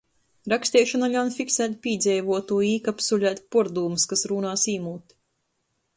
[0.53, 5.19] Raksteišona ļaun fiksēt pīdzeivuotū i īkapsulēt puordūmys, kas rūnās īmūt.